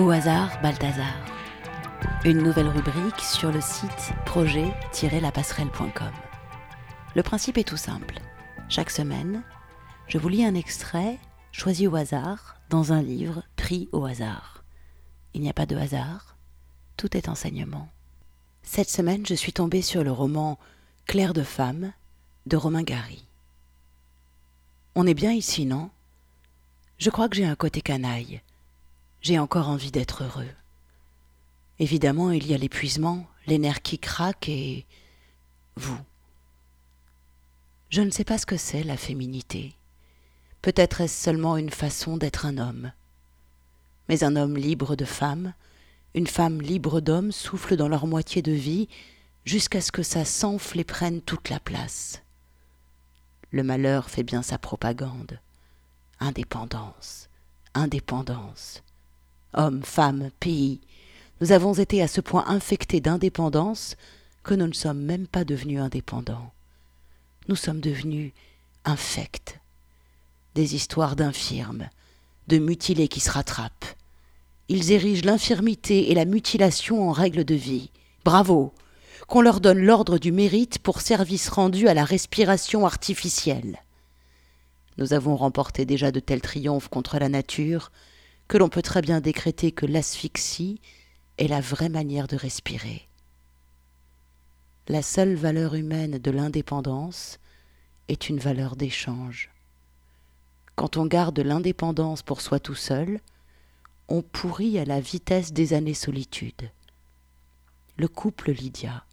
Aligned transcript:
Au 0.00 0.08
hasard, 0.08 0.58
Balthazar. 0.62 1.14
Une 2.24 2.38
nouvelle 2.38 2.68
rubrique 2.68 3.20
sur 3.20 3.52
le 3.52 3.60
site 3.60 4.14
projet-lapasserelle.com. 4.24 6.12
Le 7.14 7.22
principe 7.22 7.58
est 7.58 7.68
tout 7.68 7.76
simple. 7.76 8.18
Chaque 8.70 8.88
semaine, 8.88 9.42
je 10.06 10.16
vous 10.16 10.30
lis 10.30 10.42
un 10.42 10.54
extrait 10.54 11.18
choisi 11.52 11.86
au 11.86 11.96
hasard 11.96 12.56
dans 12.70 12.94
un 12.94 13.02
livre 13.02 13.42
pris 13.56 13.90
au 13.92 14.06
hasard. 14.06 14.64
Il 15.34 15.42
n'y 15.42 15.50
a 15.50 15.52
pas 15.52 15.66
de 15.66 15.76
hasard, 15.76 16.34
tout 16.96 17.14
est 17.14 17.28
enseignement. 17.28 17.90
Cette 18.62 18.88
semaine, 18.88 19.26
je 19.26 19.34
suis 19.34 19.52
tombée 19.52 19.82
sur 19.82 20.02
le 20.02 20.12
roman 20.12 20.58
Claire 21.04 21.34
de 21.34 21.42
femme 21.42 21.92
de 22.46 22.56
Romain 22.56 22.84
Gary. 22.84 23.26
On 24.94 25.06
est 25.06 25.12
bien 25.12 25.32
ici, 25.32 25.66
non? 25.66 25.90
Je 26.96 27.10
crois 27.10 27.28
que 27.28 27.36
j'ai 27.36 27.44
un 27.44 27.54
côté 27.54 27.82
canaille. 27.82 28.40
J'ai 29.22 29.38
encore 29.38 29.68
envie 29.68 29.90
d'être 29.90 30.24
heureux. 30.24 30.48
Évidemment, 31.78 32.30
il 32.30 32.46
y 32.46 32.54
a 32.54 32.58
l'épuisement, 32.58 33.26
les 33.46 33.58
nerfs 33.58 33.82
qui 33.82 33.98
craquent 33.98 34.48
et 34.48 34.86
vous. 35.76 35.98
Je 37.90 38.02
ne 38.02 38.10
sais 38.10 38.24
pas 38.24 38.38
ce 38.38 38.46
que 38.46 38.56
c'est 38.56 38.82
la 38.82 38.96
féminité. 38.96 39.74
Peut-être 40.62 41.00
est-ce 41.00 41.24
seulement 41.24 41.56
une 41.56 41.70
façon 41.70 42.16
d'être 42.16 42.46
un 42.46 42.58
homme. 42.58 42.92
Mais 44.08 44.24
un 44.24 44.36
homme 44.36 44.56
libre 44.56 44.96
de 44.96 45.04
femme, 45.04 45.54
une 46.14 46.26
femme 46.26 46.60
libre 46.60 47.00
d'homme 47.00 47.32
souffle 47.32 47.76
dans 47.76 47.88
leur 47.88 48.06
moitié 48.06 48.42
de 48.42 48.52
vie 48.52 48.88
jusqu'à 49.44 49.80
ce 49.80 49.92
que 49.92 50.02
ça 50.02 50.24
s'enfle 50.24 50.80
et 50.80 50.84
prenne 50.84 51.20
toute 51.20 51.50
la 51.50 51.60
place. 51.60 52.22
Le 53.50 53.62
malheur 53.62 54.08
fait 54.08 54.22
bien 54.22 54.42
sa 54.42 54.58
propagande. 54.58 55.40
Indépendance, 56.20 57.28
indépendance. 57.74 58.82
Hommes, 59.54 59.82
femmes, 59.82 60.30
pays, 60.40 60.80
nous 61.40 61.52
avons 61.52 61.72
été 61.72 62.02
à 62.02 62.08
ce 62.08 62.20
point 62.20 62.44
infectés 62.46 63.00
d'indépendance 63.00 63.96
que 64.42 64.54
nous 64.54 64.66
ne 64.66 64.72
sommes 64.72 65.00
même 65.00 65.26
pas 65.26 65.44
devenus 65.44 65.80
indépendants. 65.80 66.52
Nous 67.48 67.56
sommes 67.56 67.80
devenus 67.80 68.32
infects. 68.84 69.58
Des 70.54 70.74
histoires 70.74 71.16
d'infirmes, 71.16 71.88
de 72.48 72.58
mutilés 72.58 73.08
qui 73.08 73.20
se 73.20 73.30
rattrapent. 73.30 73.96
Ils 74.68 74.92
érigent 74.92 75.24
l'infirmité 75.24 76.10
et 76.10 76.14
la 76.14 76.24
mutilation 76.24 77.08
en 77.08 77.12
règle 77.12 77.44
de 77.44 77.54
vie. 77.54 77.90
Bravo 78.24 78.72
qu'on 79.26 79.42
leur 79.42 79.60
donne 79.60 79.78
l'ordre 79.78 80.18
du 80.18 80.32
mérite 80.32 80.80
pour 80.80 81.00
service 81.00 81.48
rendu 81.48 81.86
à 81.86 81.94
la 81.94 82.04
respiration 82.04 82.84
artificielle. 82.84 83.78
Nous 84.98 85.12
avons 85.12 85.36
remporté 85.36 85.84
déjà 85.84 86.10
de 86.10 86.18
tels 86.18 86.40
triomphes 86.40 86.88
contre 86.88 87.18
la 87.18 87.28
nature 87.28 87.92
que 88.50 88.58
l'on 88.58 88.68
peut 88.68 88.82
très 88.82 89.00
bien 89.00 89.20
décréter 89.20 89.70
que 89.70 89.86
l'asphyxie 89.86 90.80
est 91.38 91.46
la 91.46 91.60
vraie 91.60 91.88
manière 91.88 92.26
de 92.26 92.34
respirer. 92.34 93.06
La 94.88 95.02
seule 95.02 95.36
valeur 95.36 95.76
humaine 95.76 96.18
de 96.18 96.30
l'indépendance 96.32 97.38
est 98.08 98.28
une 98.28 98.40
valeur 98.40 98.74
d'échange. 98.74 99.50
Quand 100.74 100.96
on 100.96 101.06
garde 101.06 101.38
l'indépendance 101.38 102.22
pour 102.22 102.40
soi 102.40 102.58
tout 102.58 102.74
seul, 102.74 103.20
on 104.08 104.20
pourrit 104.20 104.80
à 104.80 104.84
la 104.84 105.00
vitesse 105.00 105.52
des 105.52 105.72
années 105.72 105.94
solitude. 105.94 106.72
Le 107.98 108.08
couple 108.08 108.50
Lydia, 108.50 109.04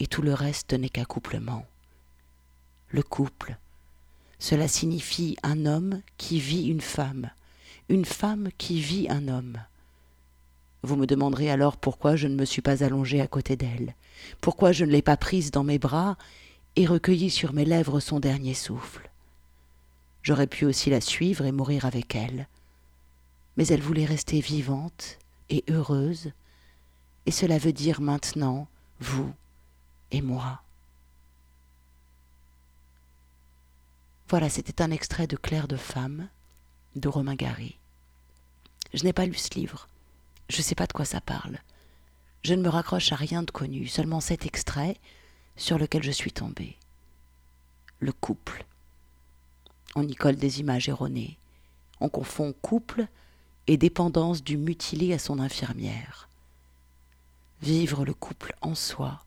et 0.00 0.08
tout 0.08 0.22
le 0.22 0.34
reste 0.34 0.72
n'est 0.72 0.88
qu'accouplement. 0.88 1.66
Le 2.88 3.04
couple, 3.04 3.56
cela 4.40 4.66
signifie 4.66 5.36
un 5.44 5.66
homme 5.66 6.02
qui 6.18 6.40
vit 6.40 6.66
une 6.66 6.80
femme, 6.80 7.30
une 7.88 8.04
femme 8.04 8.48
qui 8.56 8.80
vit 8.80 9.08
un 9.10 9.28
homme. 9.28 9.58
Vous 10.82 10.96
me 10.96 11.06
demanderez 11.06 11.50
alors 11.50 11.76
pourquoi 11.76 12.16
je 12.16 12.28
ne 12.28 12.36
me 12.36 12.44
suis 12.44 12.62
pas 12.62 12.82
allongé 12.82 13.20
à 13.20 13.26
côté 13.26 13.56
d'elle, 13.56 13.94
pourquoi 14.40 14.72
je 14.72 14.84
ne 14.84 14.90
l'ai 14.90 15.02
pas 15.02 15.16
prise 15.16 15.50
dans 15.50 15.64
mes 15.64 15.78
bras 15.78 16.16
et 16.76 16.86
recueilli 16.86 17.30
sur 17.30 17.52
mes 17.52 17.64
lèvres 17.64 18.00
son 18.00 18.20
dernier 18.20 18.54
souffle. 18.54 19.10
J'aurais 20.22 20.46
pu 20.46 20.64
aussi 20.64 20.90
la 20.90 21.00
suivre 21.00 21.44
et 21.44 21.52
mourir 21.52 21.84
avec 21.84 22.14
elle, 22.14 22.48
mais 23.56 23.66
elle 23.66 23.82
voulait 23.82 24.04
rester 24.04 24.40
vivante 24.40 25.18
et 25.50 25.64
heureuse, 25.70 26.32
et 27.26 27.30
cela 27.30 27.58
veut 27.58 27.72
dire 27.72 28.00
maintenant, 28.00 28.66
vous, 29.00 29.32
et 30.10 30.22
moi. 30.22 30.62
Voilà, 34.28 34.48
c'était 34.48 34.82
un 34.82 34.90
extrait 34.90 35.26
de 35.26 35.36
Claire 35.36 35.68
de 35.68 35.76
femme 35.76 36.28
de 36.96 37.08
Romain 37.08 37.34
Gary. 37.34 37.78
Je 38.92 39.04
n'ai 39.04 39.12
pas 39.12 39.26
lu 39.26 39.34
ce 39.34 39.54
livre. 39.54 39.88
Je 40.48 40.58
ne 40.58 40.62
sais 40.62 40.74
pas 40.74 40.86
de 40.86 40.92
quoi 40.92 41.04
ça 41.04 41.20
parle. 41.20 41.58
Je 42.42 42.54
ne 42.54 42.62
me 42.62 42.68
raccroche 42.68 43.12
à 43.12 43.16
rien 43.16 43.42
de 43.42 43.50
connu, 43.50 43.86
seulement 43.86 44.20
cet 44.20 44.46
extrait 44.46 44.98
sur 45.56 45.78
lequel 45.78 46.02
je 46.02 46.10
suis 46.10 46.32
tombée. 46.32 46.76
Le 48.00 48.12
couple. 48.12 48.64
On 49.96 50.06
y 50.06 50.14
colle 50.14 50.36
des 50.36 50.60
images 50.60 50.88
erronées. 50.88 51.38
On 52.00 52.08
confond 52.08 52.52
couple 52.60 53.06
et 53.66 53.76
dépendance 53.76 54.42
du 54.42 54.56
mutilé 54.58 55.14
à 55.14 55.18
son 55.18 55.38
infirmière. 55.38 56.28
Vivre 57.62 58.04
le 58.04 58.12
couple 58.12 58.54
en 58.60 58.74
soi, 58.74 59.24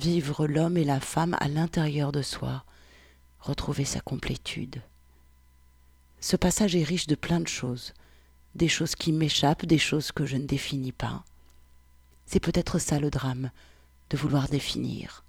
vivre 0.00 0.46
l'homme 0.46 0.76
et 0.76 0.84
la 0.84 0.98
femme 0.98 1.36
à 1.38 1.48
l'intérieur 1.48 2.10
de 2.10 2.22
soi, 2.22 2.64
retrouver 3.38 3.84
sa 3.84 4.00
complétude. 4.00 4.82
Ce 6.28 6.34
passage 6.34 6.74
est 6.74 6.82
riche 6.82 7.06
de 7.06 7.14
plein 7.14 7.38
de 7.38 7.46
choses, 7.46 7.94
des 8.56 8.66
choses 8.66 8.96
qui 8.96 9.12
m'échappent, 9.12 9.64
des 9.64 9.78
choses 9.78 10.10
que 10.10 10.26
je 10.26 10.36
ne 10.36 10.44
définis 10.44 10.90
pas. 10.90 11.24
C'est 12.26 12.40
peut-être 12.40 12.80
ça 12.80 12.98
le 12.98 13.10
drame, 13.10 13.52
de 14.10 14.16
vouloir 14.16 14.48
définir. 14.48 15.22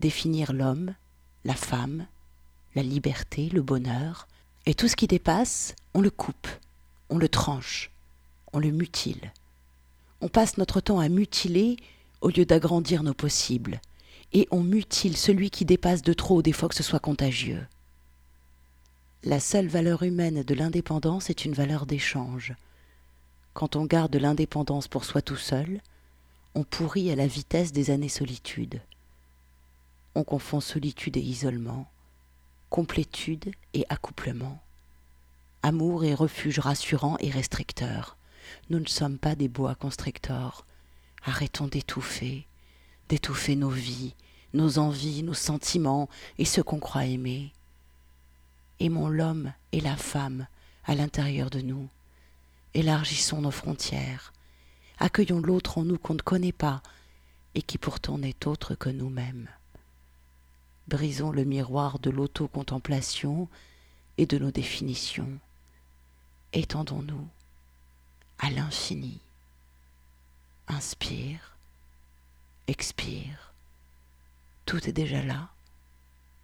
Définir 0.00 0.52
l'homme, 0.52 0.96
la 1.44 1.54
femme, 1.54 2.08
la 2.74 2.82
liberté, 2.82 3.50
le 3.50 3.62
bonheur, 3.62 4.26
et 4.66 4.74
tout 4.74 4.88
ce 4.88 4.96
qui 4.96 5.06
dépasse, 5.06 5.76
on 5.94 6.00
le 6.00 6.10
coupe, 6.10 6.48
on 7.08 7.16
le 7.16 7.28
tranche, 7.28 7.92
on 8.52 8.58
le 8.58 8.72
mutile. 8.72 9.32
On 10.20 10.28
passe 10.28 10.58
notre 10.58 10.80
temps 10.80 10.98
à 10.98 11.08
mutiler 11.08 11.76
au 12.20 12.30
lieu 12.30 12.44
d'agrandir 12.44 13.04
nos 13.04 13.14
possibles, 13.14 13.80
et 14.32 14.48
on 14.50 14.64
mutile 14.64 15.16
celui 15.16 15.50
qui 15.50 15.64
dépasse 15.64 16.02
de 16.02 16.14
trop 16.14 16.42
des 16.42 16.52
fois 16.52 16.68
que 16.68 16.74
ce 16.74 16.82
soit 16.82 16.98
contagieux. 16.98 17.64
La 19.22 19.38
seule 19.38 19.68
valeur 19.68 20.02
humaine 20.02 20.42
de 20.42 20.54
l'indépendance 20.54 21.28
est 21.28 21.44
une 21.44 21.52
valeur 21.52 21.84
d'échange. 21.84 22.54
Quand 23.52 23.76
on 23.76 23.84
garde 23.84 24.16
l'indépendance 24.16 24.88
pour 24.88 25.04
soi 25.04 25.20
tout 25.20 25.36
seul, 25.36 25.80
on 26.54 26.64
pourrit 26.64 27.10
à 27.10 27.16
la 27.16 27.26
vitesse 27.26 27.72
des 27.72 27.90
années 27.90 28.08
solitude. 28.08 28.80
On 30.14 30.24
confond 30.24 30.60
solitude 30.60 31.18
et 31.18 31.20
isolement, 31.20 31.86
complétude 32.70 33.52
et 33.74 33.84
accouplement, 33.90 34.58
amour 35.62 36.04
et 36.04 36.14
refuge 36.14 36.58
rassurant 36.58 37.16
et 37.20 37.30
restricteur. 37.30 38.16
Nous 38.70 38.80
ne 38.80 38.88
sommes 38.88 39.18
pas 39.18 39.34
des 39.34 39.48
bois 39.48 39.74
constrictors, 39.74 40.64
Arrêtons 41.22 41.66
d'étouffer, 41.66 42.46
d'étouffer 43.10 43.54
nos 43.54 43.68
vies, 43.68 44.14
nos 44.54 44.78
envies, 44.78 45.22
nos 45.22 45.34
sentiments 45.34 46.08
et 46.38 46.46
ce 46.46 46.62
qu'on 46.62 46.78
croit 46.78 47.04
aimer. 47.04 47.52
Aimons 48.80 49.08
l'homme 49.08 49.52
et 49.72 49.80
la 49.80 49.96
femme 49.96 50.46
à 50.84 50.94
l'intérieur 50.94 51.50
de 51.50 51.60
nous. 51.60 51.88
Élargissons 52.72 53.42
nos 53.42 53.50
frontières. 53.50 54.32
Accueillons 54.98 55.40
l'autre 55.40 55.76
en 55.76 55.84
nous 55.84 55.98
qu'on 55.98 56.14
ne 56.14 56.22
connaît 56.22 56.52
pas 56.52 56.82
et 57.54 57.60
qui 57.60 57.76
pourtant 57.76 58.16
n'est 58.16 58.46
autre 58.46 58.74
que 58.74 58.88
nous-mêmes. 58.88 59.48
Brisons 60.88 61.30
le 61.30 61.44
miroir 61.44 61.98
de 61.98 62.08
l'autocontemplation 62.08 63.48
et 64.16 64.24
de 64.24 64.38
nos 64.38 64.50
définitions. 64.50 65.38
Étendons-nous 66.54 67.28
à 68.38 68.50
l'infini. 68.50 69.20
Inspire, 70.68 71.56
expire. 72.66 73.52
Tout 74.64 74.88
est 74.88 74.92
déjà 74.92 75.22
là, 75.22 75.48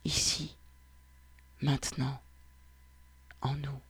ici, 0.05 0.55
maintenant, 1.62 2.20
nous. 3.54 3.81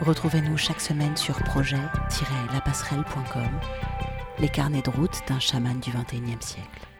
Retrouvez-nous 0.00 0.56
chaque 0.56 0.80
semaine 0.80 1.16
sur 1.16 1.36
projet-lapasserelle.com, 1.44 3.60
les 4.38 4.48
carnets 4.48 4.82
de 4.82 4.90
route 4.90 5.20
d'un 5.28 5.40
chaman 5.40 5.78
du 5.80 5.90
XXIe 5.90 6.36
siècle. 6.40 6.93